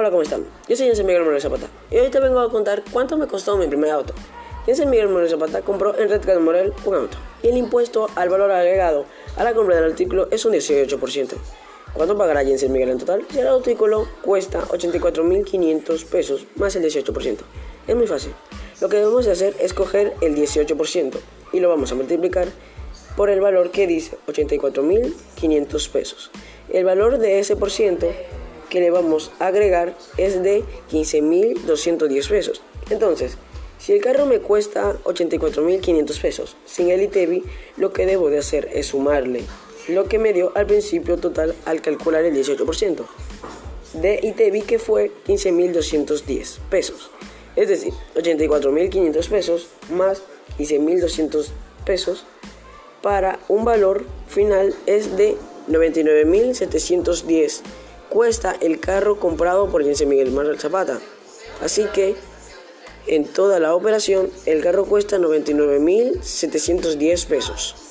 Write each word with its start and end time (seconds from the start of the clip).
Hola, 0.00 0.12
¿cómo 0.12 0.22
están? 0.22 0.44
Yo 0.68 0.76
soy 0.76 0.88
José 0.88 1.02
Miguel 1.02 1.22
Moreno 1.22 1.40
Zapata 1.40 1.66
y 1.90 1.96
hoy 1.96 2.08
te 2.08 2.20
vengo 2.20 2.38
a 2.38 2.48
contar 2.48 2.84
cuánto 2.92 3.18
me 3.18 3.26
costó 3.26 3.56
mi 3.56 3.66
primer 3.66 3.90
auto. 3.90 4.14
José 4.64 4.86
Miguel 4.86 5.08
Moreno 5.08 5.28
Zapata 5.28 5.62
compró 5.62 5.98
en 5.98 6.08
Red 6.08 6.24
Cat 6.24 6.38
Morel 6.38 6.72
un 6.84 6.94
auto 6.94 7.16
y 7.42 7.48
el 7.48 7.56
impuesto 7.56 8.08
al 8.14 8.28
valor 8.28 8.52
agregado 8.52 9.06
a 9.36 9.42
la 9.42 9.54
compra 9.54 9.74
del 9.74 9.86
artículo 9.86 10.28
es 10.30 10.44
un 10.44 10.52
18%. 10.52 11.32
¿Cuánto 11.94 12.16
pagará 12.16 12.44
Jensen 12.44 12.70
Miguel 12.70 12.90
en 12.90 12.98
total? 12.98 13.26
Si 13.28 13.40
el 13.40 13.48
artículo 13.48 14.06
cuesta 14.22 14.62
84.500 14.68 16.04
pesos 16.04 16.46
más 16.54 16.76
el 16.76 16.84
18%. 16.84 17.38
Es 17.88 17.96
muy 17.96 18.06
fácil. 18.06 18.30
Lo 18.80 18.88
que 18.88 18.98
debemos 18.98 19.26
hacer 19.26 19.56
es 19.58 19.74
coger 19.74 20.12
el 20.20 20.36
18% 20.36 21.16
y 21.52 21.58
lo 21.58 21.70
vamos 21.70 21.90
a 21.90 21.96
multiplicar 21.96 22.46
por 23.16 23.30
el 23.30 23.40
valor 23.40 23.72
que 23.72 23.88
dice 23.88 24.16
84.500 24.28 25.90
pesos. 25.90 26.30
El 26.68 26.84
valor 26.84 27.18
de 27.18 27.40
ese 27.40 27.56
por 27.56 27.72
ciento 27.72 28.06
que 28.68 28.80
le 28.80 28.90
vamos 28.90 29.30
a 29.38 29.46
agregar 29.48 29.96
es 30.16 30.42
de 30.42 30.64
15.210 30.90 32.28
pesos. 32.28 32.62
Entonces, 32.90 33.36
si 33.78 33.92
el 33.92 34.00
carro 34.00 34.26
me 34.26 34.40
cuesta 34.40 34.96
84.500 35.04 36.20
pesos 36.20 36.56
sin 36.66 36.90
el 36.90 37.02
ITEVI, 37.02 37.44
lo 37.76 37.92
que 37.92 38.06
debo 38.06 38.30
de 38.30 38.38
hacer 38.38 38.68
es 38.72 38.86
sumarle 38.86 39.44
lo 39.88 40.04
que 40.04 40.18
me 40.18 40.32
dio 40.32 40.52
al 40.54 40.66
principio 40.66 41.16
total 41.16 41.54
al 41.64 41.80
calcular 41.80 42.24
el 42.24 42.34
18% 42.36 43.06
de 43.94 44.20
ITEVI 44.22 44.62
que 44.62 44.78
fue 44.78 45.10
15.210 45.26 46.58
pesos. 46.70 47.10
Es 47.56 47.68
decir, 47.68 47.92
84.500 48.14 49.28
pesos 49.28 49.68
más 49.90 50.22
15.200 50.58 51.46
pesos 51.84 52.26
para 53.02 53.40
un 53.48 53.64
valor 53.64 54.04
final 54.28 54.74
es 54.86 55.16
de 55.16 55.36
99.710 55.68 57.62
cuesta 58.08 58.56
el 58.60 58.80
carro 58.80 59.20
comprado 59.20 59.68
por 59.68 59.84
José 59.84 60.06
Miguel 60.06 60.32
Manuel 60.32 60.58
Zapata. 60.58 60.98
Así 61.62 61.84
que 61.92 62.16
en 63.06 63.26
toda 63.26 63.60
la 63.60 63.74
operación 63.74 64.30
el 64.46 64.62
carro 64.62 64.84
cuesta 64.84 65.18
99.710 65.18 67.26
pesos. 67.26 67.87